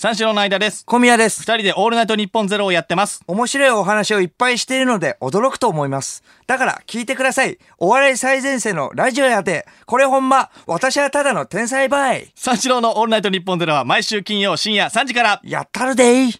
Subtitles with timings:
[0.00, 0.84] 三四郎の間です。
[0.86, 1.40] 小宮です。
[1.40, 3.20] 二人でオールナイトニッポンゼロをやってます。
[3.26, 6.22] 面白いお話をいっぱいしているので驚くと思います。
[6.46, 7.58] だから聞いてください。
[7.78, 9.66] お笑い最前線のラジオやで。
[9.86, 12.30] これほんま、私はただの天才バイ。
[12.36, 15.40] 三四郎のオールナイトニッポンゼロは毎週金曜深夜3時から。
[15.42, 16.32] やったるでい。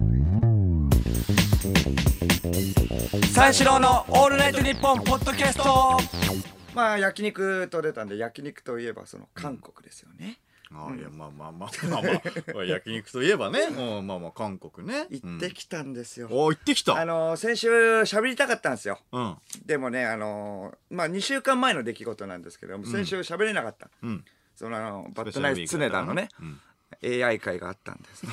[3.34, 5.98] 三四郎のオールナイトニッポンポッドキャスト。
[6.76, 10.38] まあ焼肉と出たんで焼肉といえばその韓国ですよね。
[10.70, 15.06] あいやまあまあまあまあまあ 焼肉といえばね、うん、まあまあ韓国ね。
[15.10, 16.28] 行ってきたんですよ。
[16.30, 16.96] お行ってきた。
[16.96, 17.70] あの先週
[18.02, 18.98] 喋りたかったんですよ。
[19.12, 19.36] うん。
[19.64, 23.90] でもねあのまあ2週間前の出来事なんですけども先週喋れなかった。
[24.02, 24.24] うん。
[24.54, 26.60] そのあのバッドナイス常田のね、うん。
[27.24, 28.32] AI 会があったんです、ね、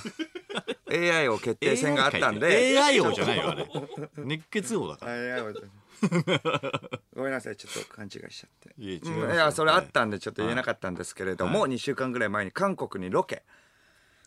[1.11, 2.77] AI を決定戦があったんで。
[2.79, 3.69] AI 王じゃないよあれ。
[4.17, 5.11] 熱血王だから。
[5.35, 5.53] AI を
[7.15, 8.73] ごめんなさいちょっと勘違いしちゃって。
[8.77, 13.43] いやうんいやそれあったんでちょっと言えなかったんですけれども、2週間ぐらい前に韓国にロケ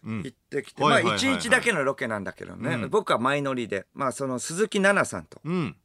[0.05, 0.23] うん。
[0.23, 1.25] 行ってきて、はいはいはいはい。
[1.25, 2.91] まあ1日だけのロケなんだけどね、うん。
[2.91, 5.77] 僕は前乗りで、まあ、その鈴木奈々さんとうん。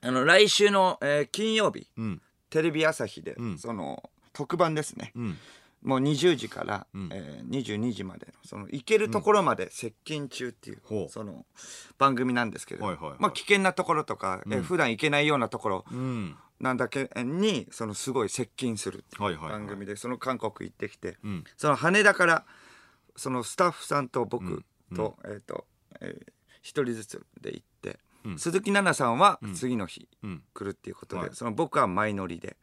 [0.00, 2.22] あの来週の、えー金曜日うん。
[2.50, 3.58] テレビ朝日で、うん。
[3.58, 5.38] その特番ですね、うん
[5.82, 7.08] もう20時から、うん。
[7.12, 11.08] えー22時までのその行けるところまで接近中っていう、ほう。
[11.08, 11.44] その
[11.98, 13.16] 番組なんですけど、はいはいはい。
[13.18, 16.36] まあ、危険なところとか、えー普段行けないようなところうん。
[16.60, 19.52] なんだけにそのすごい接近するはいはいはい。
[19.60, 21.44] 番組でその韓国行ってきて、うん。
[21.56, 22.44] その羽田から
[23.16, 24.96] そのスタッフさんと僕うん。
[24.96, 25.66] と,、えーと
[26.00, 26.32] えー
[26.64, 28.38] 一人ずつで行って、うん。
[28.38, 30.42] 鈴木奈々さんは次の日うん。
[30.54, 31.30] 来るっていうことで、はい。
[31.32, 32.56] その僕は前乗りで、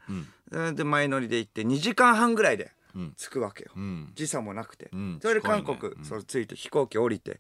[0.74, 2.72] で前乗りで行って2時間半ぐらいでうん
[3.18, 3.72] 着くわけよ。
[3.76, 4.12] うん。
[4.16, 5.20] 時差もなくて、うん。
[5.22, 5.90] それで韓国、ね。
[5.98, 6.06] うん。
[6.06, 7.40] それ着いて飛行機降りて、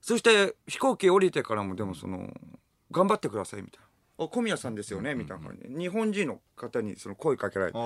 [0.00, 2.32] そして飛行機降りてからもでもその
[2.90, 3.86] 頑張ってくださいみたいな
[4.24, 5.68] 「あ小宮さんですよね」みたいな感じ。
[5.68, 7.78] で日本人の方にその声かけられて。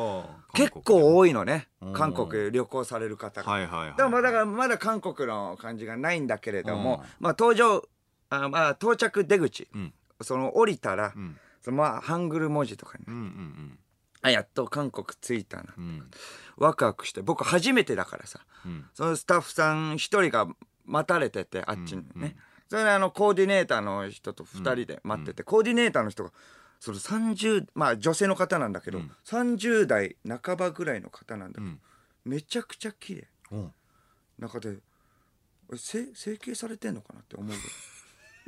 [0.55, 1.69] 結構多いのね。
[1.81, 1.93] うん。
[1.93, 3.51] 韓国旅行される方が。
[3.51, 3.97] はいはいはい。
[3.97, 7.89] だからまあだ韓国の感じがないんだけれども、まあ搭乗
[8.31, 9.95] あまあ到着出口、うん。
[10.21, 11.37] その降りたら、うん。
[11.63, 13.79] そのまあハングル文字とかに、うんうん
[14.23, 15.85] あやっと韓国着いたな、うん。
[15.85, 16.11] うん
[16.57, 17.23] ワクワクして。
[17.23, 18.41] 僕初めてだからさ。
[18.67, 18.85] うん。
[18.93, 20.49] そのスタッフさん一人が
[20.87, 22.37] 待たれててあっちにね、うんうん。
[22.69, 26.33] それであのコーディネーターの人と二人で待ってて、コーディネーターの人が
[26.81, 29.11] その30まあ女性の方なんだけど、うん。
[29.25, 31.81] 30代半ばぐらいの方なんだけど、うん。
[32.25, 33.29] めちゃくちゃ綺麗。
[33.53, 33.57] う。
[33.57, 33.73] ん
[34.41, 34.79] 中で
[35.77, 37.63] 整形されてんのかなって思うぐらい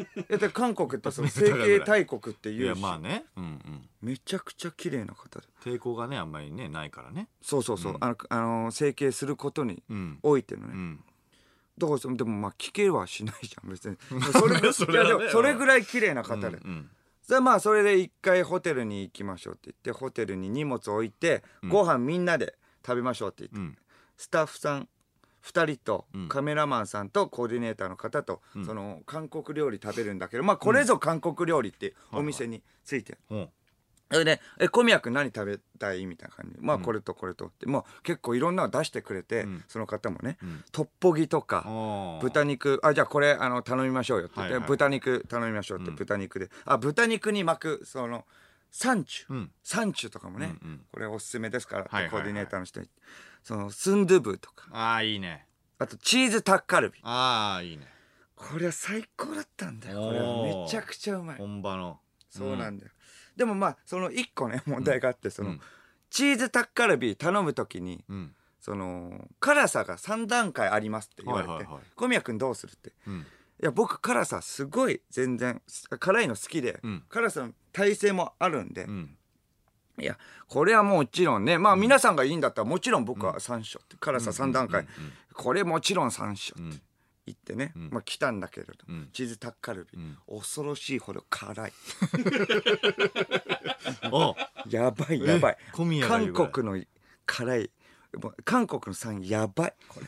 [0.00, 3.26] いやで韓国ってその 整形大国っていやいうし、まあね。
[3.36, 3.88] うんうん。
[4.00, 7.28] めちゃくちゃ綺麗な方で抵抗がねあんまりねないからね。
[7.42, 10.18] そうそうそう、あのあの整形することにうん。
[10.22, 11.04] おいてのね、うん。
[11.78, 13.96] だからそのでもまあ聞けはしないじゃん別に。
[14.32, 16.90] それそれはねそれぐらい綺麗な方で、うん
[17.22, 23.78] それまあそれで一回ホテルに行きましょうって言ってホテルに荷物置いて、ご飯みんなで食べましょうって言って、うん。
[24.16, 24.88] スタッフさん
[25.44, 26.28] 2人とうん。
[26.28, 33.36] カメラマンさんとコーディネーターの方と、その韓国料理食べるんだけどまあこれぞ韓国料理ってお店について、う。
[33.36, 33.48] ん
[34.12, 36.56] それで「え小宮君何食べたい?」みたいな感じ。
[36.56, 39.64] でまあこれとこれとって、もう結構いろんなの出してくれて、ん。
[39.68, 40.64] その方もね、ん。
[40.72, 42.80] トッポギとか、豚肉。
[42.82, 44.68] あじゃあこれあの頼みましょうよって言って、はいはい。
[44.68, 46.50] 豚肉頼みましょうって、豚肉で。
[46.64, 48.26] あ豚肉に巻くその
[48.72, 49.52] サンチュ、うん。
[49.62, 50.86] サンチュとかもね、うんうん。
[50.90, 52.88] これおすすめですからコーディネーターの人に
[53.42, 54.68] そのスンドゥブとか。
[54.72, 55.46] ああいいね。
[55.78, 57.00] あとチーズタッカルビ。
[57.02, 57.86] ああいいね。
[58.36, 60.00] これは最高だったんだよ。
[60.00, 61.36] これはめちゃくちゃうまい。
[61.36, 62.00] 本場の。
[62.30, 62.92] そうなんだよ、
[63.36, 65.60] でもまあその一個ね問題があってその、うん。
[66.10, 68.34] チーズタッカルビ頼む時にうん。
[68.60, 72.92] その辛さが3段階ありますって言われてはいはいはい「小宮君どうする?」って。
[73.06, 73.20] うん。
[73.20, 73.24] い
[73.64, 75.60] や僕辛さすごい全然
[75.98, 77.04] 辛いの好きで、うん。
[77.08, 79.16] 辛さの耐性もあるんで、うん
[80.00, 80.18] いや
[80.48, 84.86] これはもちろんねまあ皆さんがいいんだったらもちろん僕は3章って辛さ3段階、
[85.34, 86.82] これもちろん3章ってうん。
[87.26, 87.90] 言ってね、ん。
[87.90, 89.08] まあ来たんだけれど、うん。
[89.12, 90.16] チーズタッカルビ、ん。
[90.28, 91.72] 恐ろしいほど辛い。
[94.10, 94.34] お
[94.68, 95.58] やばいやばい。
[95.72, 96.84] 韓国の
[97.26, 97.70] 辛い。
[98.44, 100.06] 韓国の3やばいこれ。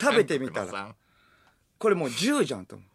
[0.00, 0.94] 食べてみたら。
[1.78, 2.88] これもう10じゃんと思う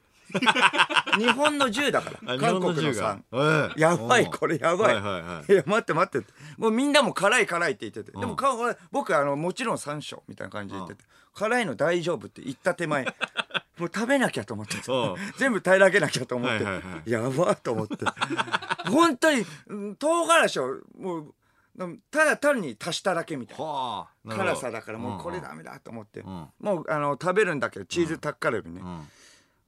[1.17, 2.37] 日本の10だから。
[2.37, 5.51] 韓国の3やばいこれやばい、はいはいはい。
[5.51, 6.27] いや待って待って。
[6.57, 8.55] もうみんなも辛い辛いって言ってて、でもか
[8.91, 11.03] 僕あのもちろん3章みたいな感じで言ってて、
[11.33, 13.05] 辛いの大丈夫って言った手前。
[13.77, 14.79] もう食べなきゃと思ってう。
[14.79, 17.09] ん全部平らげなきゃと思って、はいはいはい。
[17.09, 17.95] やばと思って。
[18.91, 21.33] 本当にうん唐辛子をもう
[21.77, 23.63] うんただ単に足しただけみたいな。
[23.63, 26.25] はあな辛さだからもうこれダメだと思って、ん。
[26.25, 29.07] もうあの食べるんだけどチーズタッカルビね、うん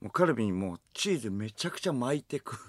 [0.02, 2.58] もうカルビにもうチーズめちゃくちゃ巻いてく。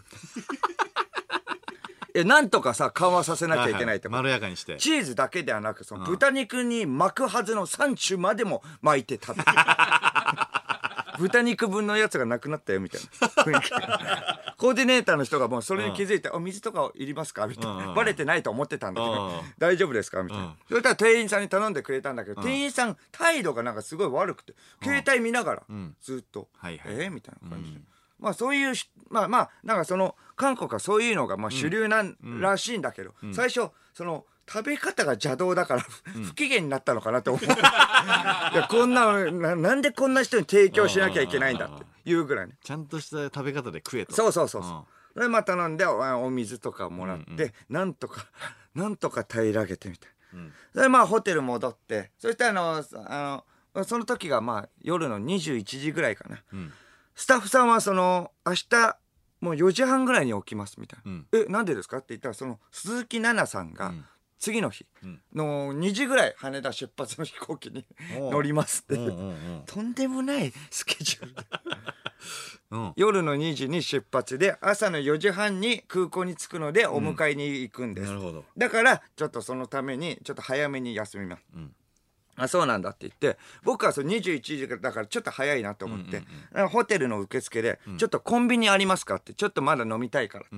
[2.14, 4.11] いやなんとかさ緩和させなきゃいけないと。
[4.11, 4.76] か、まろやかにして。
[4.76, 9.50] チーズだけではなくその豚肉に巻くはずのサンチュまでも巻いて食べて
[11.19, 13.29] 豚肉分のやつがなくなったよみたいな。
[13.29, 13.70] 雰囲気。
[14.56, 17.93] コーディネーターの人がもうそれに気づいて「あ水とかいりますか?」みたいな。
[17.93, 19.29] んバレてないと思ってたんだけど。
[19.29, 20.44] うん「大丈夫ですか?」みたいうん。
[20.47, 25.97] なそしたら店員さんに頼んでくれたんだけど店員さん態度がなんかすごい悪くて携帯見ながらん。
[26.00, 27.11] ずっとはいはい「えー？
[27.11, 27.81] みたいな感じで。
[28.19, 32.17] まあそういうしまあまあなんかその韓国はそういうのがまあ主流なん。
[32.41, 42.55] らしいんだけど、最初その食べ方が邪道だから不不機嫌になったのかなと思う、いやこんなのななんでこんな人に提供しなきゃいけないんだっていうぐらいね。
[42.62, 44.15] ちゃんとした食べ方で食えと。
[44.15, 44.87] そうそうそうそ
[45.17, 48.27] う、でまあ頼んでおお水とかもらって、なんとか
[48.75, 50.53] なんとか平らげてみたい、ん。
[50.75, 53.44] でまあホテル戻ってそしてあのあ
[53.75, 56.73] のその時がまあ夜の21時ぐらいかな、ん。
[57.15, 58.99] スタッフさんはその明日
[59.41, 61.27] もう4時半ぐらいに起きますみたいな「うん。
[61.33, 64.05] えなんでですか?」って言ったらその鈴木奈々さんがん
[64.43, 64.85] 次の日。
[65.06, 65.21] ん。
[65.33, 67.87] の2時ぐらい羽田出発の飛行機に
[68.19, 69.31] 乗りますって、うんうんう
[69.61, 69.62] ん。
[69.67, 71.41] とんでもないスケジュールで
[72.73, 72.93] うん。
[72.97, 78.44] 夜の2時に出発で朝の4時半に空港に着くのでお迎えに行くんです、なるほど。
[78.59, 81.73] だからちょっとそのためにちょっと早めに休みます、ん。
[82.35, 86.21] あそうなんだって言って僕はその21時だからちょっと早いなと思って、
[86.69, 90.56] ホテルの受付で、ちょっとコンビニありますか?」ってちょっとまだ飲みたいからって、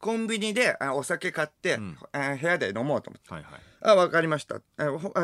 [0.00, 1.78] コンビニであお酒買って、
[2.12, 3.32] あ部屋で飲もうと思って。
[3.32, 4.60] はいはいあ、わかりました。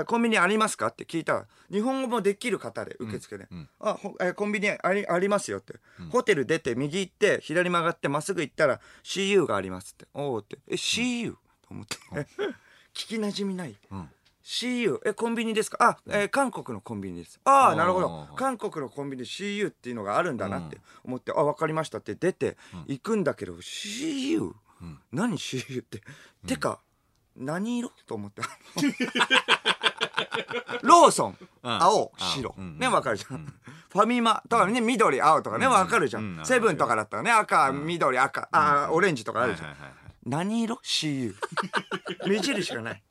[0.06, 3.48] コンビニありますかって聞いたら、日本語もできる方で受付で、
[3.80, 5.74] あ、ほえコンビニありありますよって、
[6.10, 10.06] ホテル出て右行って左曲がってまっすぐ行ったら CU がありますって。
[10.14, 10.58] おおって。
[10.68, 11.32] え、CU?
[11.32, 11.38] と
[11.70, 11.96] 思って。
[12.94, 13.70] 聞きなじみない。
[13.70, 13.76] ん
[14.44, 15.76] CU えコンビニですか？
[15.80, 17.40] あ、えー韓国のコンビニです。
[17.44, 18.28] ああなるほど。
[18.36, 22.56] 韓国のコンビニ CU っていうのがあるんだなって思って、あ分かりましたって出て
[22.86, 24.52] 行くんだけど、CU、
[25.12, 26.02] 何 CU って、
[26.46, 26.80] てか
[27.36, 27.90] 何色？
[28.06, 28.42] と思って。
[30.82, 32.78] ローソン、青白、うん。
[32.78, 33.54] ね分かるじゃん、
[33.90, 36.46] ファミマとかね緑青とかね分かるじゃん、うん。
[36.46, 38.48] セブンとかだったらね赤、緑赤。
[38.50, 39.92] あー、オレンジとかあるじゃん、はいはいはい
[40.24, 41.34] 何色 ?CU
[42.28, 43.02] 目印がない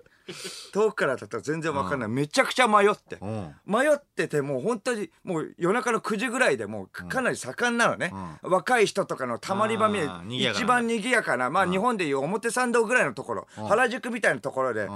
[0.73, 3.55] 遠くからだったら全然わかんない、めちゃくちゃ迷って、うん。
[3.65, 14.89] 迷っててもう本当にもう夜中の9時ぐらいでもうかかなり盛んなのね、若い人とかのたまり場みあー賑やかな一番賑やかなまあ日本でいう表参道ぐらいのところ、原宿みたいなところで、ん。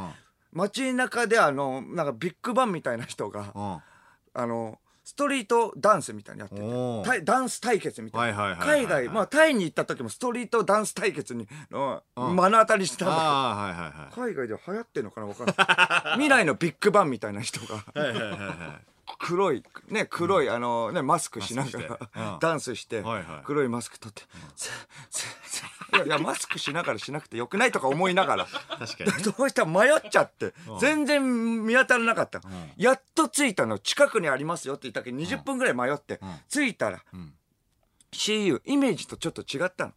[0.52, 3.78] 街中であのなんかビッグバンみたいな人が、うん。
[4.38, 8.58] あのストリートダンスみたいにやっててダンス対決みたいな。
[8.60, 15.56] 海外まあタイに行った時もストリートダンス対決にの目の当たりしたんだけど海外で流行ってんのかなわかんない。
[16.14, 17.76] 未来のビッグバンみたいな人が。
[17.76, 18.36] はいはいはいは
[18.82, 21.80] い黒いね黒い、あのねマスクしなが
[22.16, 22.40] ら、うん。
[22.40, 23.04] ダンスして、
[23.44, 24.24] 黒いマスク取って、
[25.96, 28.46] いやいやマスクしながらしなくてよくないとか思いながら。
[28.46, 29.24] 確かにね。
[29.38, 32.42] どうしたら迷っちゃって、全然見当たらなかった、
[32.78, 36.20] やっと着いたの近くにありますよって言ったけど20分ぐらい迷って、
[36.50, 37.04] 着いたら、
[38.12, 39.94] CU イメージとちょっと違ったの、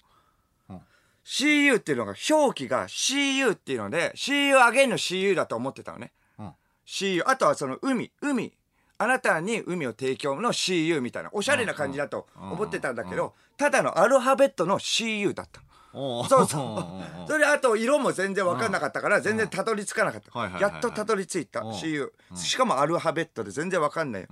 [0.70, 0.80] うん。
[1.24, 6.52] CU っていうのが表記が CU っていうので CU アゲインの CU だと思ってたのね、うん。
[6.86, 8.52] CU あとはその海海
[8.98, 15.62] あなたに海を提供の CU みたいなおしゃれな感じだと思ってたんだけどただのアルファベットの CU だった
[15.92, 17.26] そうそう。
[17.26, 21.70] それであと色も全然分かんなかったから全然たどり着かなかった、やっとたどり着いたうん。
[21.72, 24.28] CU、しかもアルファベットで全然分かんない。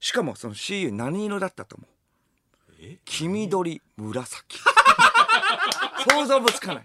[0.00, 2.72] しかもその CU 何色だったと思う？
[2.80, 2.98] え？
[3.04, 4.58] 黄緑紫。
[6.10, 6.84] 想像もつかない。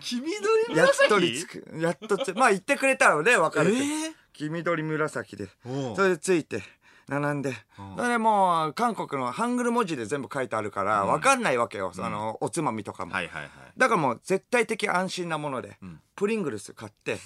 [0.00, 1.64] 黄緑やっとりつく。
[1.78, 4.14] やっとつまあ言ってくれたので分かるけど、えー？
[4.38, 5.48] 黄緑紫で。
[5.96, 6.62] それでついて
[7.08, 7.52] 並んで。
[7.96, 13.50] それでもう韓国のハングル文字で全部書いてあるから分かんないわけよ、あのおつまみとかも、はいはいはい。
[13.76, 15.76] だからもう絶対的安心なもので、
[16.14, 17.18] プリングルス買って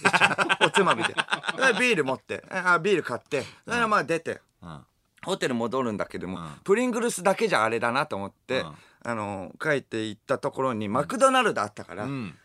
[0.64, 1.12] おつまみで。
[1.12, 4.86] でビール持ってあビール買ってそれでまあ出てうん。
[5.24, 6.60] ホテル戻るんだけども、うん。
[6.64, 8.74] プリングルスだけじゃあれだなと思って、うん。
[9.04, 12.38] あの帰って行ったところにマクドナルドあったから、うん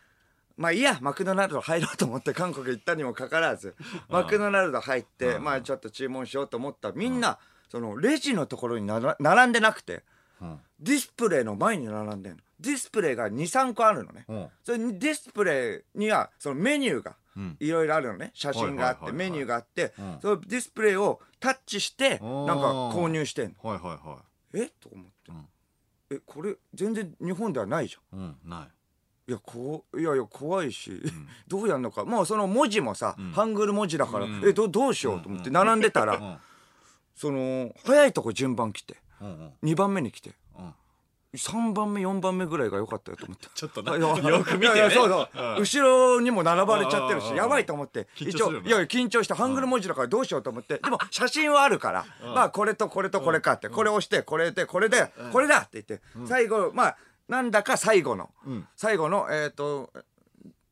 [0.58, 3.76] まあいいやマクドナルド入ろうと思って韓国行ったにもかかわらず
[4.10, 6.88] マクドナルド入って、まあちょっと注文しようと思った。
[6.88, 7.38] らみんな、
[7.68, 10.02] そのレジのところに並んでなくて
[10.40, 10.60] うん。
[10.80, 12.38] ディスプレイの前に並んでんの。
[12.58, 14.48] ディスプレイが23個あるのね、うん。
[14.64, 17.56] それにディスプレイにはそのメニューがうん。
[17.60, 18.32] いろいろあるのね。
[18.34, 20.18] 写真があってメニューがあって、うん。
[20.20, 22.22] そのディスプレイをタッチしてなんか
[22.90, 23.70] 購入してんの。
[23.70, 24.24] はいはいは
[24.54, 24.66] え？
[24.80, 25.48] と思って、うん。
[26.10, 28.18] えこれ全然日本ではないじゃん。
[28.18, 28.77] いうんない
[29.28, 30.90] いやこういやいや怖いし、
[31.46, 32.06] どうやんのか。
[32.06, 34.42] もうその文字もさ、ハングル文字だから、うん。
[34.42, 36.38] えどどうしようと思って並んでたら、うん。
[37.14, 39.52] その早いとこ順番来てうんうん。
[39.64, 40.74] 2番目に来てうん。
[41.34, 43.48] 3番目4番目ぐらいが良かったよと思って。
[43.54, 44.90] ちょっとよく見てね。
[44.90, 45.60] そうそう、うん。
[45.60, 56.96] 後ろにも並ばれちゃってるしやばいと思って緊張するよないやいや緊張してハングル文字だからどうしようと思ってでも写真はあるからまあこれとこれとこれかってこれ押してこれでこれでこれだって言って最後まあ
[57.28, 58.30] なんだか最後の。
[58.76, 59.92] 最後のえっと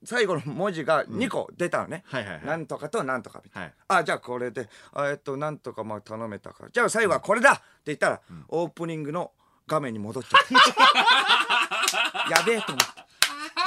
[0.04, 2.44] 最後の文字が2個出たのね、はいはいはい。
[2.46, 4.00] なんとかとなんとかみたいな、はい。
[4.00, 6.70] あじゃあこれであえっとなんとかまあ頼めたから。
[6.70, 7.52] じゃあ最後はこれだ。
[7.52, 9.32] って言ったら、オープニングの
[9.66, 10.40] 画面に戻っちゃっ
[12.28, 12.30] た。
[12.38, 13.05] やべえと思って。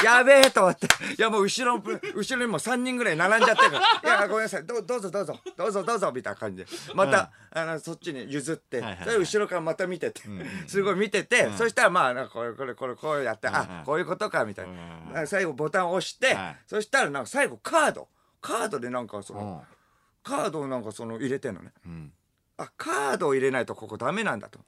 [0.04, 0.88] やべえと思って。
[1.18, 1.84] いやもう後ろの、
[2.16, 4.18] 後ろにも3人ぐらい並んじゃってるから。
[4.18, 4.66] いや、ごめんなさい。
[4.66, 5.40] どうどうぞどうぞ。
[5.58, 6.12] どうぞどうぞ。
[6.12, 6.68] みたいな感じで。
[6.94, 10.22] また、あの、そっちに譲って、それ後ろからまた見てて、
[10.68, 14.68] すごい見てて、そしたらまあ、なんかこれこれこれこうやって、あ、こういうことか、みたい
[15.14, 15.28] な。
[15.28, 18.08] 最後ボタンを押してはい、そしたらなんか最後カード。
[18.42, 19.80] カードでなんかその、うん
[20.24, 21.72] カードをなんかその入れてんのね。
[21.88, 22.12] ん
[22.58, 24.60] あ、カードを入れないとここダメなんだと。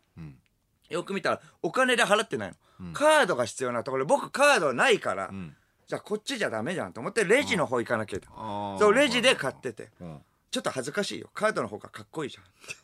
[0.92, 2.94] んよく見たらお金で払ってないの。
[2.94, 4.06] カードが必要なところ。
[4.06, 5.56] で僕カードないから、ん。
[5.88, 8.28] じゃあこっちじゃダメじゃんと思ってレジの方行かなきゃと。
[8.36, 8.80] あー。
[8.80, 9.90] そう、レジで買ってて。
[10.00, 10.18] うん。
[10.50, 11.30] ちょっと恥ずかしいよ。
[11.34, 12.44] カードの方がかっこいいじゃん。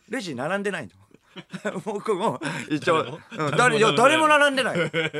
[0.09, 0.91] レジ並んでないの。
[1.85, 2.39] 僕も
[2.71, 4.77] 一応うん誰も並んでない。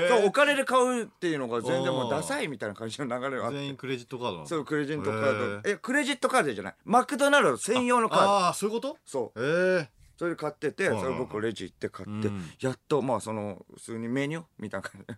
[0.10, 3.58] そうお金で買うっていうのが全然もうダサいみたいな感じの流れがあって。
[3.60, 6.76] 全員クレジットカードそうクレジットカーへドえクレジットカードじゃない。
[6.86, 8.30] マクドナルド専用のカード。
[8.32, 8.98] ああそういうこと？
[9.06, 9.40] そう。
[9.40, 12.44] ええそれで買っててんうんそれ僕レジ行って買ってうん。
[12.60, 15.08] やっとまあその普通にメニューみたいな感じ。
[15.08, 15.16] で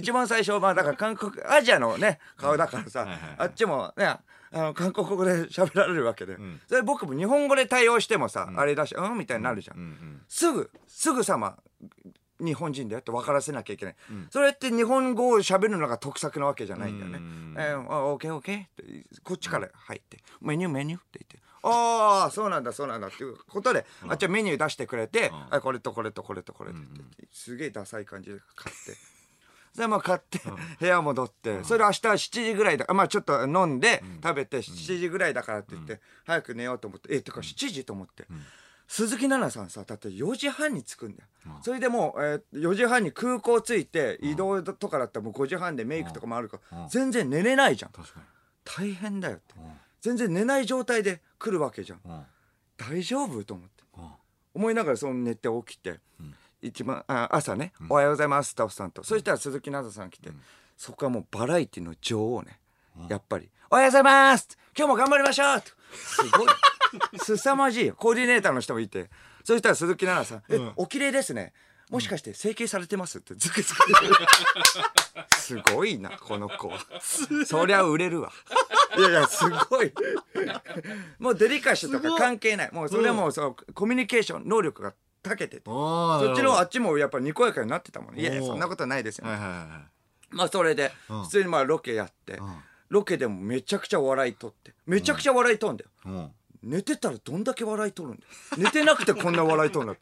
[0.00, 3.06] 一番最初まあだから韓国アジアのね顔だからさ
[3.38, 4.20] あっちもねあ
[4.52, 6.60] の韓国語で喋られるわけでん。
[6.68, 9.16] それ僕も日本語で対応してもさあれだしうん？
[9.18, 11.56] みたいになるじゃうんんすぐすぐさま
[12.40, 13.96] 日本人だよって分からせなきゃいけない、
[14.30, 17.18] それって日本語を喋るのが得策なわけじゃないんだよね。
[17.18, 18.68] うんえー、あオーケーオーケーっ
[19.02, 21.49] てこっちから入って、メニューメニューって言って。
[21.62, 23.08] ああそうなんだそうなんだ。
[23.08, 28.96] っていうことで、あっちはメニュー出してくれて、あこれとこれとこれとこれとって言って、すげえダサい感じで買って。
[29.74, 30.40] それまあ買って
[30.80, 38.26] 部屋戻って、それ明日7時ぐらいだまあちょっと飲んで食べて7時ぐらいだからって言って、早く寝ようと思ってえてか7時と思って、
[38.88, 41.28] 鈴木奈々さんさだって4時半に着くんだよ、
[41.62, 47.92] それでもう、えー4時半に空港着いて移動とかだったらもう5時半でメイクとかもあるから、全然寝れないじゃん。
[48.64, 49.54] 大変だよって、
[50.00, 52.00] 全然寝ない状態で来るわけじゃん。
[52.04, 52.22] にうん。
[52.76, 53.84] 大丈夫と思って。
[53.96, 54.10] うん。
[54.54, 56.00] 思いながらその寝て起きて、
[56.62, 60.30] 一番あ朝ね、おはようございます」スタッフさんと、そしたら鈴木奈々さん来て、
[60.76, 62.60] そこはもうバラエティの女王ね、
[63.08, 66.48] やっぱり「おはようございます今日も頑張りましょう!」とすごい。
[67.22, 67.94] 凄まじいよ。
[67.94, 69.10] コーディネーターの人もいて。
[69.44, 71.52] そしたら鈴木奈々さん「えお綺麗ですね
[71.90, 73.80] もしかして整形されてます?」ってずくずく。
[75.36, 76.78] すごいなこの子は。
[77.46, 78.32] そりゃ売れるわ。
[78.96, 79.92] いやいやすごい。
[81.18, 82.72] もうデリカシーとか関係ない。
[82.72, 85.62] もうそれはもうそうコミュニケーション能力が長けてて。
[85.66, 88.22] あそっちのはあっちもやっぱにこやかになってたもんね。
[88.22, 89.82] いやいやそんなことないですよ、いはいは
[90.30, 91.22] まあそれでうん。
[91.24, 92.38] 普通にまあロケやって、ん。
[92.88, 94.74] ロケでもめちゃくちゃ笑い取って。
[94.86, 96.32] めちゃくちゃ笑い取んだよ、いうん
[96.62, 98.24] 寝てたらどんだけ笑い取るんだ。
[98.24, 100.00] よ寝てなくてこんな笑い取るんだ。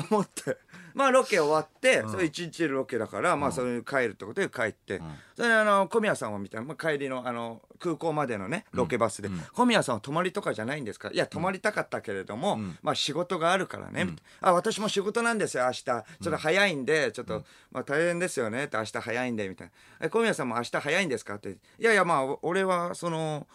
[0.00, 0.56] と思って。
[0.92, 5.00] まあロケ終わって、それ一日ロケだから、まあそれ帰るってことで帰って、
[5.36, 11.10] それであの小宮さんを見たら、まあ、帰りのあの空港までのねロケバスで、小宮さんは泊まりとかじゃないんですか？
[11.12, 15.82] いや泊まりたかったけれども、まあ仕事があるからね、あ私も仕事なんですよ明日。
[15.82, 19.68] ちょっと早いんでちょっと、まあ大変ですよねって明日早いんでみたい
[20.00, 20.06] な。
[20.06, 21.36] え小宮さんも明日早いんですか？
[21.36, 21.50] って。
[21.50, 23.46] いやいやまあお俺はその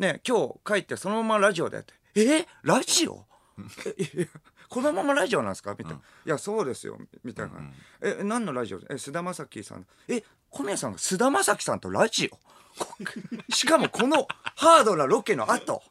[0.00, 1.94] ね今日帰ってそのままラジオでやって。
[2.16, 2.46] え？
[2.62, 3.24] ラジオ？
[4.68, 5.74] このままラジオなんですか？
[5.78, 6.98] みたいな、いやそうですよ。
[7.24, 7.52] みたいな、
[8.02, 8.80] え何のラジオ？
[8.90, 12.36] え菅田将暉さんえ小宮さんが菅田将暉さんとラジオ？
[12.82, 12.94] こ
[13.52, 14.26] しかもこの
[14.56, 15.82] ハードなロケの後、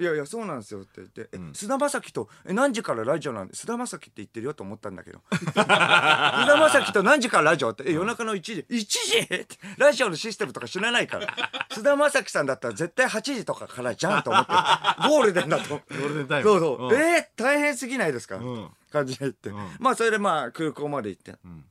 [0.00, 5.20] いやいやそうなんですよって言って「え菅田将暉とえ何時からラジオなんで菅田将暉って言ってるよ」と思ったんだけど。
[5.52, 11.28] 菅田将暉と何時からラジオってえ夜中の1時1時ってラジオのシステムとか知らないから。
[11.70, 14.52] 菅田将暉さんだったら絶対8時とかからじゃんと思って
[15.08, 15.68] ゴールデンだと。
[15.68, 16.48] ゴールデンタイム。
[16.50, 16.94] そうそう、うん。
[16.94, 18.70] えー大変すぎないですか、ん。
[18.90, 19.54] 感じで言って、ん。
[19.78, 21.64] まあそれでまあ空港まで行って、ん。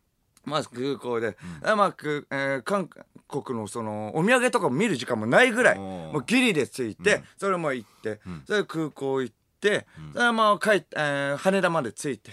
[0.45, 2.89] まず空港で、あまあく、えー韓
[3.29, 12.31] 国のそのお土産とかも見る時間もないぐらいもうギリで着いて、それも行って、それで空港行って、それでまあ帰っえー羽田まで着いて。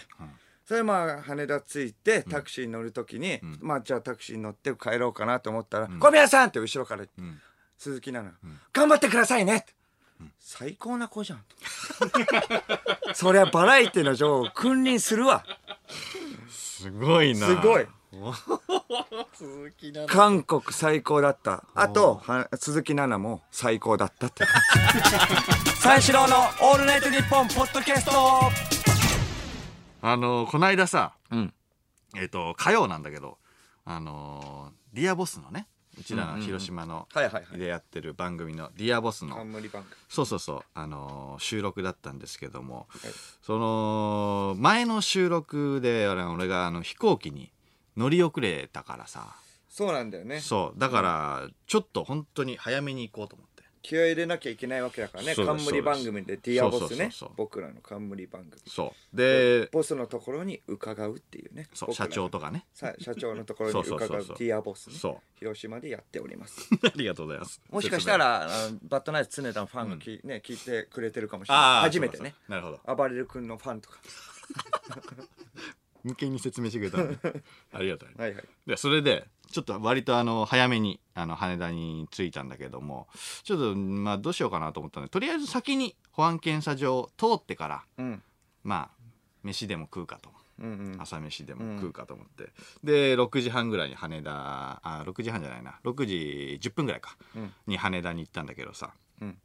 [0.65, 7.05] それでまあ羽田着いてタクシーに乗る時に、まあじゃあタクシーに乗って帰ろうかなと思ったら「小宮さん!」って後ろから
[7.79, 9.65] 鈴木奈々、頑張ってくださいね!」
[10.41, 11.45] 最高な子じゃん
[13.15, 15.45] そりゃバラエティの女王君臨するわ。
[16.49, 17.47] すごいな。
[17.47, 17.87] すごい
[20.07, 21.65] 韓国最高だった。
[21.75, 24.45] あとは鈴木奈々も最高だったって。
[25.81, 28.13] 三四郎の「オールナイトニッポン」ポッドキャスト。
[30.03, 31.55] あのこの間さうん。
[32.17, 33.39] えっ、と火曜なんだけど
[33.85, 37.59] あのーディアボスのねうちらの広島のはいはいはい。
[37.59, 39.95] でやってる番組の「ディアボスの」冠番組。
[40.09, 43.13] そうそうそう、あのー収録だったんですけども、はい。
[43.43, 47.53] その前の収録であの俺があの飛行機に
[47.97, 49.37] 乗り遅れたからさ。
[49.69, 50.41] そうなんだよね。
[50.41, 50.79] そう。
[50.79, 53.57] だからちょっと本当に早めに行こうと思って。
[53.87, 55.35] 気合い入れなきゃいけないわけだからね。
[55.37, 57.11] 冠番組でディアボスね。
[57.37, 58.61] 僕らの冠番組。
[58.67, 59.17] そう。
[59.17, 61.69] でボスのところに伺うっていうね。
[61.93, 62.67] 社長とかね。
[62.75, 64.97] さ社長のところに伺 そうディアボスね。
[64.97, 65.17] そう。
[65.39, 66.69] 広島でやっております。
[66.83, 67.63] ありがとうございます。
[67.71, 68.49] もしかしたら
[68.83, 71.81] バッドナイツ常田のファンがき、ね聞いてくれてるかもしれない。
[71.83, 72.35] 初めてね。
[72.49, 72.95] なるほど。
[72.97, 74.01] 暴れる君のファンとか
[76.07, 76.99] 無形に説明してくれた
[77.77, 78.45] ありがたいはいはい。
[78.67, 83.09] でそれでちょっと割とあの早めにあの羽田に着いたんだけども
[83.43, 88.23] ちょっとまあどうしようかなと思ったのでとりあえず先に保安検査場通ってからうん。
[88.63, 89.07] まあ
[89.43, 90.31] 飯でも食うかと。
[90.59, 91.01] うんうん。
[91.01, 92.51] 朝飯でも食うかと思って、
[92.83, 95.79] で6時半ぐらいに羽田あ6時半じゃないな。
[95.85, 97.53] 6時10分ぐらいか、うん。
[97.67, 98.95] に羽田に行ったんだけどさ。
[99.21, 99.39] うん。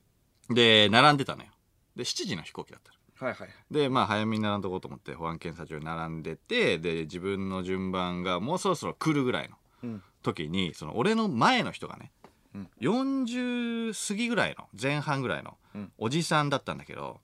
[0.50, 1.52] で並んでたのよ。
[1.96, 10.04] で7時の飛行機だったのはいはいでまあ早めに並んどこうと思って保安検査場に並んでてで自分の順番がもうそろそろ来るぐらいのうん。
[10.24, 12.12] 時にその俺の前の人がね、
[12.54, 12.70] うん。
[12.80, 15.92] 40過ぎぐらいの前半ぐらいのうん。
[15.98, 17.22] おじさんだったんだけど、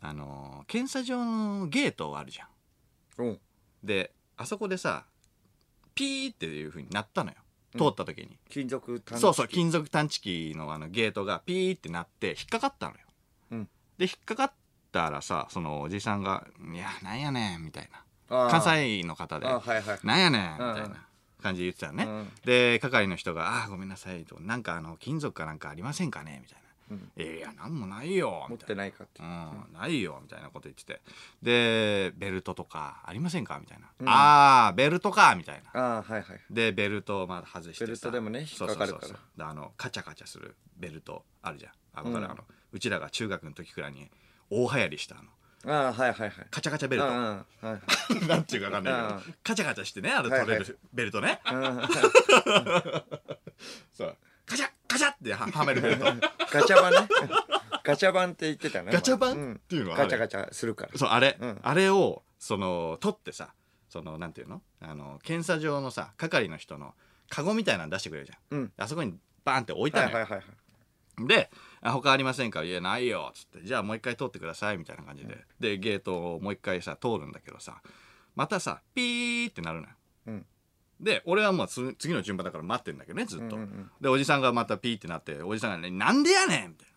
[0.00, 2.44] あのー検査場のゲートあるじゃ
[3.22, 3.26] ん。
[3.26, 3.30] う。
[3.32, 3.40] ん
[3.84, 5.04] であそこでさ
[5.94, 7.36] ピーっていう風になったのよ。
[7.74, 7.80] うん。
[7.80, 9.20] 通った時に、金属探知機。
[9.20, 12.98] そうそう金属探知機のあのゲートがピーってなって引っかかったのよ、
[13.52, 13.68] うん。
[13.98, 14.52] で引っかかっ
[14.92, 18.48] たらさそのおじさんが「いやなんやねん」みたいな。
[18.48, 20.74] 関西の方であーはいはい「なんやねん」みうん。
[20.74, 21.06] たいな
[21.42, 22.32] 感じで言ってたよね、うん。
[22.44, 26.62] で係の人が「あーごめんなさい」と「なんかあの金属かなんかありませんかね?」みたいな。
[26.90, 28.66] うん「いやなんもないよ」持っみたいな。
[28.68, 29.22] てないかって。
[29.22, 31.00] うん、ないよみたいなこと言ってて。
[31.42, 33.58] でベルトとかありませんか？
[33.58, 35.80] みたいな、うんああベルトかみたいな。
[35.80, 36.40] ああはいはい。
[36.50, 37.84] でベルトをまだ外してさ。
[37.86, 38.86] ベルトでもね引っかかるから。
[38.88, 41.72] そうそうそうあのカチャカチャするベルトあるじゃん。
[41.94, 42.30] あ分かる、うん。
[42.30, 44.10] あのうちらが中学の時くらいに
[44.52, 45.30] 大流行りしたあの。
[45.64, 46.46] ああはいはいはい。
[46.50, 47.08] カチャカチャベルト。
[47.08, 48.26] うんうんはいはい。
[48.28, 49.14] なんていうか分かんないけど。
[49.14, 51.62] うんカチャカチャしてねあれ取れるベルトね、うん
[53.92, 54.16] そう。
[54.44, 56.04] カチャカチャっては はめるベルト。
[56.50, 56.98] ガチャバンね。
[57.84, 59.54] ガチャバンって言ってたねガチャバンうん。
[59.54, 60.04] っていうのはあれ？
[60.04, 60.98] ガチャガチャするから。
[60.98, 61.60] そうあれ、うん。
[61.62, 63.54] あれをその取ってさ
[63.88, 64.62] そのなんていうの？
[64.80, 66.94] あの検査場のさ係の人の
[67.28, 68.58] カゴみたいなの出してくれるじゃん。
[68.58, 68.72] うん。
[68.76, 70.44] あそこにバーンって置いたのよ、はいはいはいは
[71.24, 71.26] い。
[71.28, 71.50] で
[71.82, 77.82] あ「他ありませんか?」「いやないよ」っつって「じゃあもう一回通ってください」みたいな感じで、でゲートをもう一回さ通るんだけどさ
[78.34, 79.92] またさピーってなるのよ、
[80.28, 80.46] うん。
[81.00, 83.90] で俺はもうつ次の順番だから待ってんだけどねずっと、うんうんうん。
[84.00, 86.88] でおじさんがまたピーってなっておじさんがね「なんでやねん!」みたい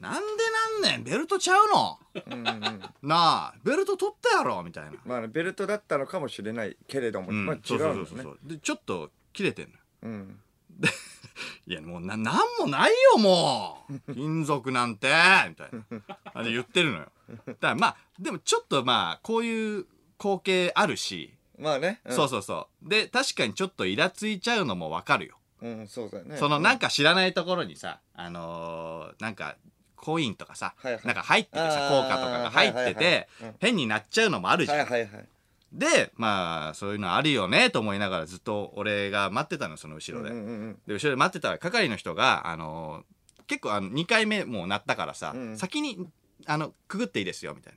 [0.00, 0.44] な「なんで
[0.82, 1.04] なんねん？
[1.04, 1.98] ベルトちゃうの？
[2.26, 2.62] うんうんうん。
[3.02, 7.46] なあベルト取ったやろ」みたいな、まあベルトだったのかもしれないけれども、うん。
[7.46, 8.38] まあ違そうそうそううんですねそう。
[8.44, 9.80] でちょっと切れてんのよ。
[10.02, 10.40] うん
[11.66, 14.14] いやもうななんもないよもう。
[14.14, 15.08] 金属なんて
[15.48, 16.02] みたいな。
[16.32, 17.12] あれ言ってるのよ。
[17.46, 19.86] だからまあでもちょっとまあこういう
[20.18, 22.88] 光景あるし、まあね、うん、そうそうそう。
[22.88, 26.36] で確かにちょっとイラついちゃうのもわかるよ、うんそうだよね。
[26.36, 29.56] そのなんかか知らないところにさあのーなんか
[29.96, 31.02] コインとかさ、はいはい。
[31.04, 35.28] なんか入っててさ効果とかが入ってて、変になっちゃうのもあるじゃん、はいはいはい
[35.72, 46.06] でまあそういうのあるよねと思いながらずっと俺が待ってたのその後ろで、で後ろで待ってたら係の人が、あのー結構あの2回目もうなったからさ、うん先に
[46.46, 47.74] あのくぐっていいですよみたい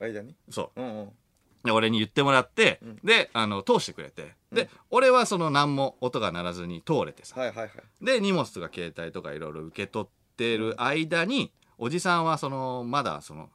[0.00, 0.06] な。
[0.06, 0.36] 間に？
[0.50, 0.80] そう。
[0.80, 1.04] んうん。
[1.04, 1.12] う
[1.64, 2.98] で俺に言ってもらって、うん。
[3.02, 4.34] であの通してくれて。
[4.52, 4.68] で、うん。
[4.90, 7.70] 俺はその何も音が鳴らずに通れてさ、はいはいはい。
[8.04, 13.48] で荷物とか携帯とかいろいろ受け取ってる間におじさんはそのまだその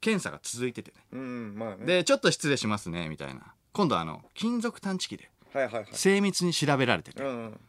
[0.00, 0.96] 検査が続いててね。
[1.12, 1.86] うんうんまあね。
[1.86, 3.54] でちょっと失礼しますねみたいな。
[3.72, 5.86] 今度あの金属探知機ではいはいはい。
[5.92, 7.60] 精密に調べられてて、うんうん。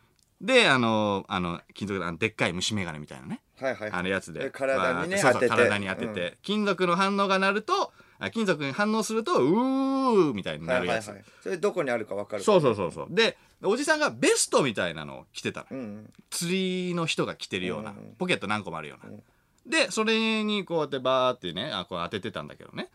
[0.41, 3.41] であのあの金属あのでっかい虫眼鏡みたいなね。
[3.59, 11.33] はいはいあのやつでで体にねわーってそうそう当てて体に当てて、金属の反応が鳴るとあ金属に反応するとうーみたいになるやつ、はいはいはい。
[11.41, 13.07] それどこにあるか分かるそうそうそうそう。
[13.09, 16.13] でおじさんがベストみたいなのを着てたの、うんうん。
[16.29, 18.13] 釣りの人が着てるような、うんうん。
[18.13, 19.23] ポケット何個もあるような、うん
[19.67, 22.89] でそれにこうやってバーってねあこう当ててたんだけどね。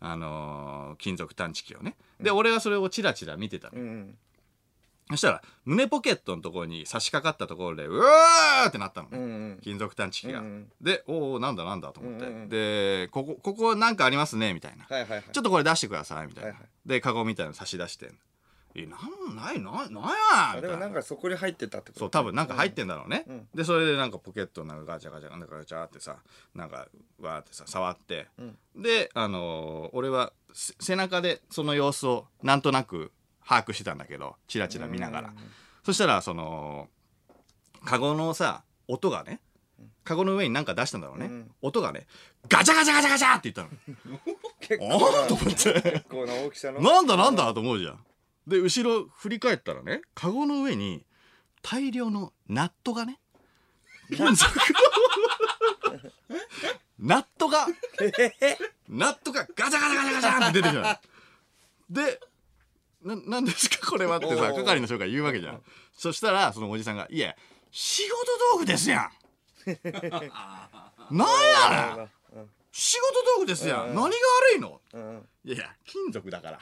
[0.00, 1.96] あのー金属探知機をね。
[2.20, 4.18] で、俺はそれをチラチラ見てたの、うんうん。
[5.10, 9.58] そしたら胸ポケットのところに差し掛かったところでうわーってなったのね、うんうん。
[9.62, 10.72] 金属探知機が、うんうん。
[10.80, 15.24] でおおなんだなんだと思って、うんうんでここここなんかありますねみたいな、はいはいはい。
[15.32, 16.68] ちょっとこれ出してくださいみたいな、はいはい。
[16.86, 18.10] でカゴみたいなの差し出して
[18.76, 20.10] 「えなんもないななんや!」
[20.56, 22.00] あでもなんかそこに入ってたってこと？
[22.00, 23.48] そう多分なんか入ってんだろうね、うん。
[23.54, 26.16] でそれでなんかポケットなんかガチャガチャなんかガチャってさ
[26.54, 26.88] なんか
[27.20, 28.58] わーってさ触って、うん。
[28.82, 33.12] であのー俺はせ背中でその様子をなんとなく
[33.46, 35.32] 把握してたんだけどチラチラ見ながら。
[35.84, 36.88] そしたらその
[37.84, 39.40] カゴのさ音がね
[40.02, 41.54] カゴの上に何か出したんだろうね、うん。
[41.62, 42.06] 音がね
[42.48, 44.18] ガチャガチャガチャガチャって言ったの。
[44.60, 44.88] 結構
[46.26, 46.80] な大きさの。
[46.80, 48.04] なんだなんだと思うじゃん
[48.46, 51.04] で後ろ振り返ったらねカゴの上に
[51.62, 53.18] 大量のナットがね
[56.98, 57.66] ナットが
[58.88, 60.98] ナットがガチャガチャガチャガチャって出てきたの。
[61.90, 62.20] で
[63.02, 65.62] ななんですかこれはってさ係の人が言うわけじゃん。
[65.96, 67.34] そしたらそのおじさんが「いや
[67.70, 68.14] 仕事
[68.52, 69.10] 道具ですやん。
[71.10, 71.28] なん
[71.88, 72.10] やねん
[72.76, 73.90] 仕事道具ですやん。
[73.90, 73.94] うん。
[73.94, 74.12] 何が悪
[74.56, 75.28] いの?」うん。
[75.44, 76.60] いやいや金属だから。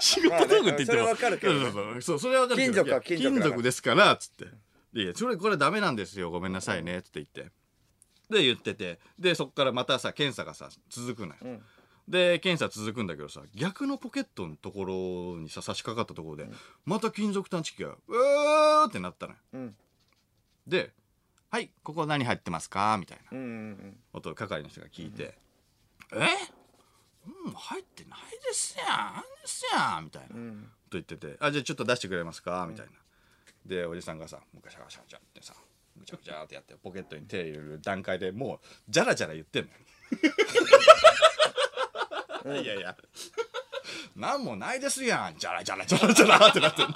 [0.00, 2.02] 仕事道具って言っても、まあねそれはわかるけどそうそうそう。
[2.02, 4.46] そうそれはわかる金属は金属金属ですからつって
[4.94, 6.30] 「いやそれこれダメなんですよ。
[6.32, 7.52] ごめんなさいね」って言って。
[8.30, 8.98] で言ってて。
[9.16, 11.62] でそっからまたさ検査がさ続くのよ、うん。
[12.08, 14.84] で検査続くんだけどさ逆のポケットのとこ
[15.36, 16.50] ろにさ差し掛かったところで、
[16.84, 19.38] また金属探知機が「うー」ってなったのよ。
[19.52, 19.76] うん。
[20.66, 20.92] で
[21.50, 23.38] 「はいここ何入ってますか?」みたいな。
[24.12, 25.36] 音を係の人が聞いて
[26.14, 26.16] 「え？
[27.26, 30.28] うん入ってないですやんなんですやん」みたいな。
[30.28, 30.72] ことうん。
[30.92, 32.92] 言ってて「あじゃあちょっと出してくれますか?」みたいな。
[33.66, 35.54] でおじさんがさもうガシャガシャガシャってさ
[35.96, 39.72] ぐちゃぐちゃってやってポケットに手入れる段階でもうジャラジャラ言ってんの
[42.54, 42.62] よ。
[42.62, 42.96] いやいや
[44.16, 46.94] なんもないですやんジャラジャラジャラジャラってなってんの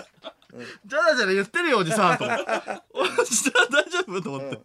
[0.54, 2.24] いやいやジャラジャラ言ってるよおじさんと。
[2.94, 4.22] おじさん大丈夫？
[4.22, 4.56] と思って、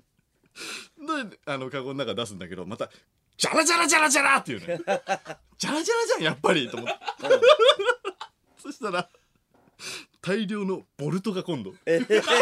[1.30, 2.90] であのカゴの中出すんだけどまた
[3.38, 4.78] 「ジャラジャラジャラジャラ」っていうね
[5.58, 6.70] ジャラジャラじゃんやっぱり。
[6.70, 7.00] と思って。
[8.62, 9.10] そしたら
[10.22, 11.74] 大量のボルトが今度。
[11.86, 12.22] えへへへ。
[12.22, 12.34] が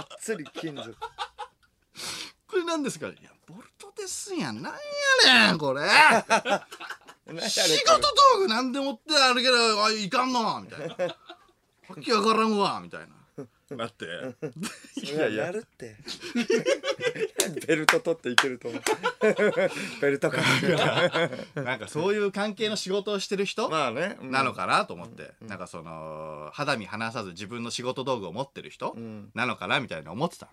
[0.00, 0.94] っつり金属。
[2.46, 3.06] これなんですか？
[3.08, 4.60] いやボルトですやん。
[4.62, 4.74] なん
[5.26, 5.80] やねんこれ
[7.26, 10.94] 仕事道具なんで持ってあるけどあいかんのみたいな。
[11.88, 13.16] わけわからんわみたいな。
[13.76, 14.04] なって。
[15.02, 15.46] いやいや。
[15.46, 15.96] やるって。
[17.66, 18.82] ベルト取っていけると思う。
[20.00, 20.40] ベルトか。
[21.56, 24.18] なんかそういう関係の仕事をしてる人まあね。
[24.22, 29.30] なのかなと思って、なんかその肌身離さず自分の仕事道具を持ってる人ん。
[29.34, 30.48] なのかなみたいな思ってた。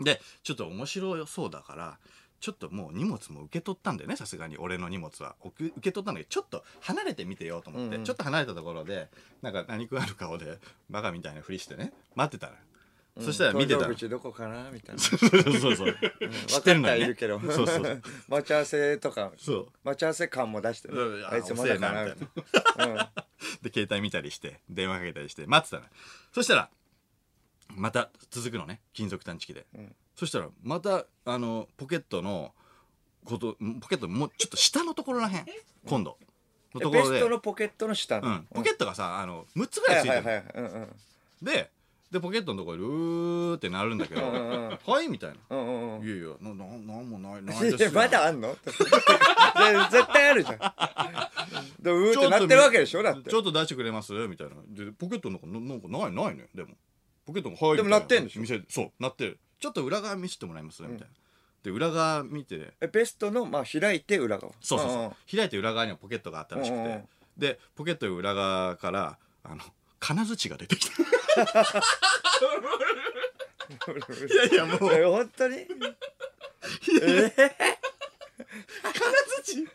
[0.00, 1.98] でちょっと面白そうだから
[2.40, 4.56] ちょっともう荷物も受け取ったんだよねさすがに。
[4.58, 5.34] 俺の荷物は。
[5.40, 8.04] おく受け取ったんだけどちょっと離れてみてよと思って、うんうん。
[8.04, 9.08] ちょっと離れたところで
[9.42, 10.58] なんか何食ある顔で
[10.90, 11.92] バカみたいなふりしてね。
[12.14, 12.54] 待ってたの、
[13.20, 13.86] そしたら見てたの。
[13.86, 15.00] 搭乗口どこかなみたいな。
[15.00, 15.96] そうそうそうそう。
[16.46, 17.40] 知ってるのにいるけど。
[17.40, 19.32] そうそう 待ち合わせとか。
[19.36, 19.68] そう。
[19.82, 21.26] 待ち合わせ感も出してるうん。
[21.26, 22.26] あいつまだかなみ遅
[22.76, 23.10] たいな。
[23.62, 25.88] で携帯見たりして電話かけたりして待ってたの。
[26.32, 26.70] そしたら
[27.74, 29.94] また続くのね金属探知機で、ん。
[30.16, 32.52] そしたらまたあのポケットの
[33.24, 35.46] ことポケットもうちょっと下のところらへん
[35.86, 36.16] 今度。
[36.74, 37.18] のところで。
[37.18, 40.88] ストのポケットの下うん、ポケットがさあの6つぐらいついてる、
[41.42, 41.70] で
[42.10, 44.78] でポケットのところでうーってなるんだけど「うんうんうん。
[44.86, 45.36] はい」みたいな。
[45.50, 46.06] うんうんうん。
[46.06, 47.88] いやいやなななんもないないいですよ。
[47.88, 48.56] やまだあんの？
[48.64, 50.58] 絶対あるじゃん。
[51.82, 53.02] でうーってなってるわけでしょ？
[53.02, 53.30] だって。
[53.30, 54.12] ちょっと出してくれます？
[54.26, 54.54] みたいな。
[54.68, 56.74] でポケットの中ななんかないないのよでも
[57.28, 58.40] ポケットが入るでも鳴ってんでしょ？
[58.40, 59.38] 店そう鳴ってる。
[59.60, 61.06] ちょっと裏側見せてもらいますみたいな。
[61.62, 62.72] で裏側見て。
[62.80, 64.54] えベストのまあ開いて裏側。
[64.62, 66.92] そうそうそう、開いて裏側にはポケットがあったらしくて、うんうん。
[66.92, 69.62] うんでポケットの裏側からあの
[70.00, 71.02] 金槌が出てきた。
[71.04, 71.04] い
[74.36, 74.92] やいやもう。
[74.92, 75.56] え本当に？
[75.58, 75.66] え？
[76.96, 77.28] 金
[79.44, 79.68] 槌？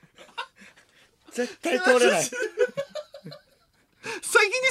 [1.31, 2.23] 絶対通れない。
[2.23, 2.41] 先に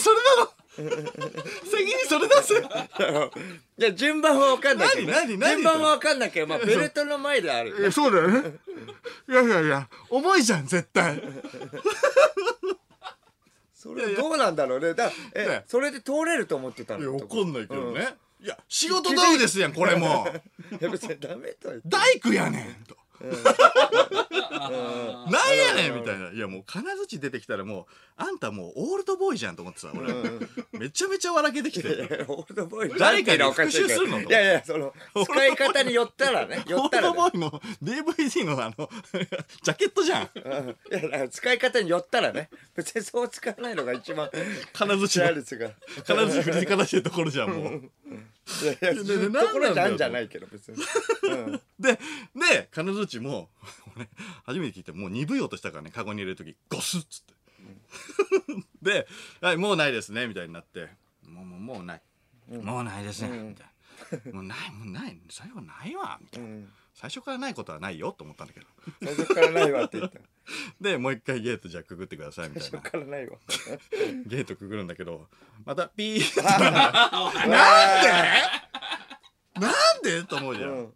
[0.00, 0.52] それなの
[0.90, 8.52] 先にそれ出せいや順番は分かんないけど何何何順番は分かんないけどまあベルトの前であるそうだよね。
[9.28, 11.22] いやいやいや重いじゃん絶対。
[13.74, 14.94] それどうなんだろうね。
[14.94, 15.12] だね。
[15.34, 17.00] えそれで通れると思ってたの？
[17.00, 20.26] いやわとかんないけどね、いや仕事道具ですやんこれも。
[20.80, 23.30] や別にダメとは言って大工やねんとな
[25.52, 26.30] んやねんみたいな。
[26.30, 27.84] いやもう金槌出てきたらもう
[28.16, 30.12] あんたもうオールドボーイじゃんと思ってさ俺。
[30.78, 31.88] めちゃめちゃ笑けてきて。
[31.88, 31.94] や
[32.28, 32.98] オールドボーイ。
[32.98, 34.20] 誰かに復讐するの？
[34.20, 34.92] いやいやその
[35.24, 36.64] 使い方によ ったらね。
[36.66, 37.50] オールドボーイの
[37.82, 38.90] DVD のあの
[39.62, 40.30] ジャケットじゃん。
[41.30, 42.50] 使い方によったらね。
[42.74, 44.30] 別にそう使わないのが一番
[44.72, 45.56] 金槌金槌
[46.42, 47.90] 振りかざしてるところじゃんもう
[48.66, 50.78] やいやずっところじゃんじゃないけど別に。
[51.22, 51.60] うん。
[51.78, 51.98] で
[52.34, 53.50] で金槌も
[53.96, 54.08] 俺
[54.44, 57.34] 初めて聞いてもう鈍い音したからねカゴに入れる時ゴスッつって、
[58.82, 59.06] で、
[59.40, 60.88] はい「もうないですね」みたいになって
[61.26, 62.02] 「もうもうもうない、
[62.48, 63.66] もうないですね」みたい
[64.26, 65.20] な「もうないもうない。
[65.30, 68.66] 最後ないわ」みたいな、うん最初からないことはないよと思ったんだけど。
[69.02, 70.18] 最初からないわって言った。
[70.80, 73.36] でもう一回ゲートじゃあくぐってくださいみたい最な初からないわ。
[74.26, 75.28] ゲートくぐるんだけど
[75.64, 76.72] またピー なん
[79.60, 80.22] なんで？
[80.24, 80.92] と思うじゃん、うん。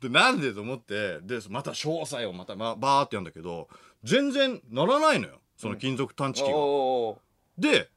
[0.00, 3.68] でなんでと思ってでまた詳細をまた、ま、バーってやるんだけど
[4.02, 7.18] 全然ならないのよその金属探知機が、お
[7.56, 7.88] で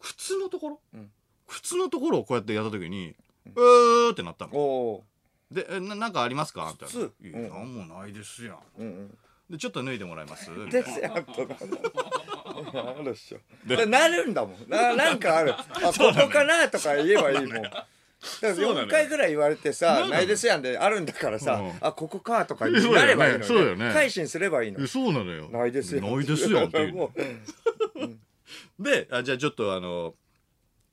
[0.00, 1.10] 靴のところ、うん。
[1.46, 3.14] 靴のところをこうやってやった時に
[3.54, 5.04] 「うー」ってなったーのお
[5.52, 7.08] でえな「なんかありますか?」みたいな。
[7.08, 9.10] 靴「いやなんもないですやん」
[9.50, 10.86] でちょっと脱いでもらえます?」うんみたいな。
[10.88, 11.56] ですやんとか
[12.74, 13.86] あるっしょ。
[13.86, 14.68] なるんだもん。
[14.68, 15.54] ななんかある。
[15.54, 15.64] あ
[15.96, 17.62] ここかなとか言えばいいもん。
[17.62, 17.86] だか
[18.42, 18.86] らそうなのよ。
[18.86, 23.92] 4回ぐらい言われてさ「ないですやん」であるんだからさうん「あここか」とかそうればいいのそうだよね。
[23.92, 25.48] 改心すればいいのえそうなのよ。
[25.50, 26.02] ないですよ。
[26.02, 26.94] ないですよっていう。
[26.94, 28.82] もう。
[28.82, 30.14] であじゃあちょっとあの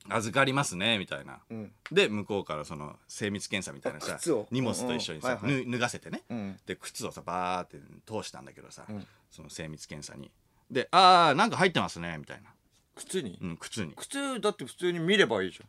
[0.08, 1.40] 預かりますねみたいな。
[1.50, 1.72] うん。
[1.92, 4.46] で向こうからその精密検査みたいなさあ靴を。
[4.50, 6.22] 荷物と一緒にさ、うんうんはいぬ脱がせてね。
[6.30, 6.56] うん。
[6.66, 9.06] で靴をさバーって通したんだけどさ、うん。
[9.30, 10.30] その精密検査に。
[10.70, 12.50] で「ああなんか入ってますね」みたいな、
[12.94, 13.38] 靴に？
[13.42, 13.92] うん、靴に。
[13.94, 15.60] 靴だって普通に見ればいいじ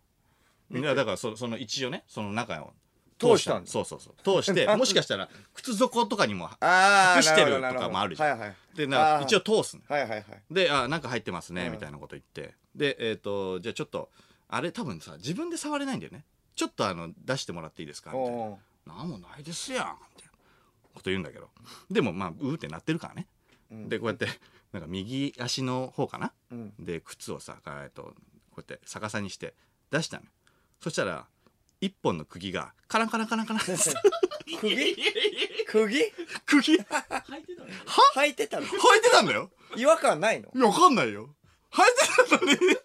[0.80, 2.74] いやだからそその一応ねその中を
[3.20, 3.60] 通した。
[3.60, 3.70] んだ。
[3.70, 4.42] そうそうそう。
[4.42, 8.40] 通して もしかしたら靴底とかにもゃんああ隠してるとかもあるじゃん。
[8.40, 10.26] はいはいでなあー一応通すのはいはいはい。
[10.50, 11.72] で「あなんか入ってますね」うん。
[11.74, 14.10] みたいなこと言ってでえっ、とじゃあちょっと
[14.48, 16.24] あれ多分さ自分で触れないんだよね。
[16.56, 18.12] ちょっとあの出してもらっていいですか？
[18.12, 18.38] みたいな。
[18.38, 20.32] お「なんもないですやん」みたいな
[20.94, 21.50] こと言うんだけど。
[21.90, 23.28] でもまあうーってなってるからね、
[23.72, 23.90] うん。
[23.90, 24.28] でこうやって
[24.74, 26.34] なんか右足の方かな？
[26.52, 26.74] ーうん。
[26.86, 28.14] で靴をさえっとこ
[28.58, 29.54] うやって逆さにして
[29.90, 30.24] 出したの。
[30.82, 31.26] そしたら
[31.80, 33.64] 一本の釘がカランカランカランカラン。
[33.64, 33.76] って
[34.60, 34.96] 釘？
[35.68, 36.12] 釘？
[36.46, 36.78] 釘？
[36.78, 36.86] 履い
[38.16, 38.66] 履いてたの？
[38.68, 38.72] て
[39.12, 39.50] たんだよ。
[39.78, 40.52] 違和感ないの？
[40.54, 41.30] いやわかんないよ
[41.72, 41.86] 履い
[42.28, 42.78] てたのに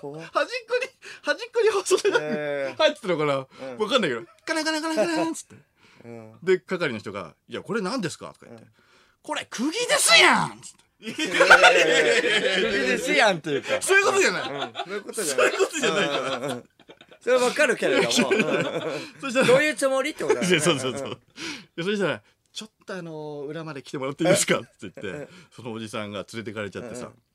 [0.00, 0.88] 怖っ端っこに
[1.22, 8.70] 端っこに細長くえ入ってたのかな、うんわかんないけどカランカランカランカランっつってーうんで係の人が「いやこれ何ですか?」とか言ってうん
[9.22, 15.90] 「これ釘ですやん!」っつってですやんっていうかそういうことじゃない、うんそういうことじゃないそういうことじゃ
[16.48, 16.62] ない
[17.20, 18.20] それはわかるけれどもそ
[19.30, 21.18] したらどういうつもりってことだよねそうそうそう。
[21.76, 22.22] でそしたら
[22.52, 27.10] 「ちょっとあの裏まで来てもらっていいですか?」って言ってそのおじさんが連れてかれちゃってさ「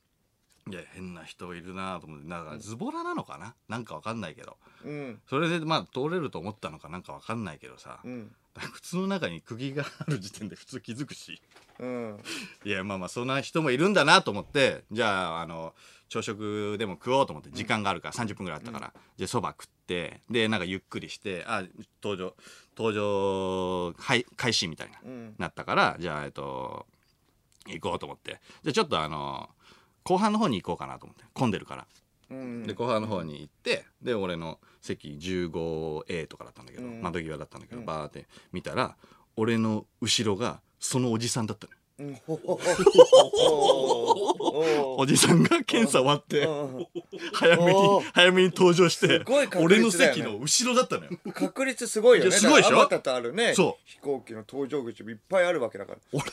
[0.70, 3.54] いや変な人いるなと思ってなんかズボラなのかな？
[3.68, 4.56] なんかわかんないけど。
[4.84, 5.20] うん。
[5.28, 6.88] それでまあ通れると思ったのか？
[6.88, 8.00] なんかわかんないけどさ。
[8.02, 8.34] うん。
[8.72, 11.42] 靴の中に釘がある時点で普通気づくし。
[11.80, 12.22] うん。
[12.64, 15.74] いやまあまあそんな人もいるんだなと思ってじゃああの
[16.08, 21.64] 朝食でも食おうと思って時間があるから30分ぐらいあったから、じゃあそば食ってでなんかゆっくりしてあ
[22.02, 22.34] 登場
[22.76, 25.34] 登場はい開始みたいな、うん。
[25.36, 26.86] なったからじゃあえっと
[27.66, 28.40] 行こうと思って。
[28.62, 29.50] じゃあちょっとあの
[30.04, 31.86] 後半の方に行こうかなと思って混んでるから、
[32.30, 32.66] うん。
[32.66, 37.02] で後半の方に行ってで俺の席 15A とかだったんだけど、うん。
[37.02, 37.86] 窓際だったんだけど、うん。
[37.86, 38.96] バーって見たら
[39.36, 41.78] 俺の後ろがそのおじさんだったのよ。
[41.96, 42.20] うん。
[44.96, 46.86] おじさんが検査終わってうん。
[47.32, 52.30] 早めに早めに登場してすごい確俺の席の後ろだったのよ確率すごいよね。
[52.32, 52.86] すごいでしょう
[53.84, 56.24] 飛行機の搭乗口もいっぱいあるわけだから俺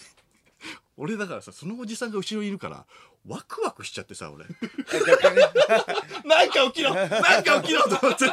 [1.02, 2.86] 俺だからさそのおじさんが後ろにいるから
[3.28, 4.46] ワクワクしちゃってさ俺。
[6.24, 7.10] なんか起きろ なん
[7.44, 8.26] か起きろと思って。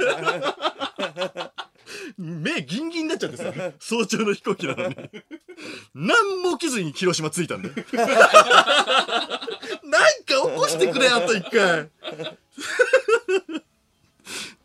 [2.18, 3.44] 目ギンギンになっちゃってさ
[3.78, 4.94] 早朝の飛行機なのに。
[5.94, 7.74] 何も起きずに広島着いたんだよ。
[7.80, 7.86] なん
[10.24, 11.88] か起こしてくれあと一回。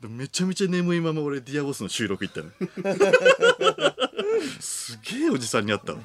[0.09, 2.51] めちゃめちゃ眠いまま俺ディアボスの収録行ったの。
[4.59, 5.99] すげえおじさんに会ったわ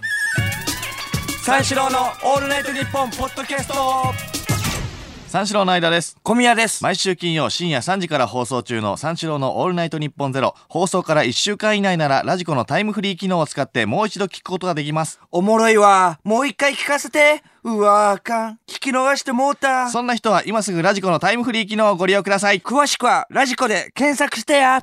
[1.48, 3.74] 三四郎のオールナイトニッポンポッドキャスト。
[5.28, 6.18] 三四郎の間です。
[6.22, 6.84] 小宮です。
[6.84, 10.54] 毎週金曜深夜3時から放送中の三四郎のオールナイトニッポンゼロ。
[10.68, 15.20] 放送から1週間以内ならラジコのタイムフリー機能を使ってもう一度聞くことができます。
[15.30, 16.20] おもろいわ。
[16.22, 17.42] もう一回聞かせて。
[17.64, 19.88] うわあかん聞き逃してもうた。
[19.88, 22.60] そんな人は今すぐラジコのタイムフリー機能をご利用ください。
[22.60, 24.82] 詳しくはラジコで検索してや